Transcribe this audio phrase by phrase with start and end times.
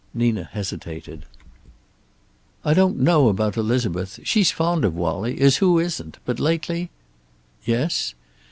[0.15, 1.25] Nina hesitated.
[2.65, 4.19] "I don't know about Elizabeth.
[4.23, 6.17] She's fond of Wallie, as who isn't?
[6.25, 6.89] But lately"
[7.65, 8.15] "Yes?"